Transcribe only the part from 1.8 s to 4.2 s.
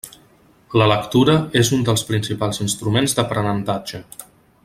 dels principals instruments d'aprenentatge.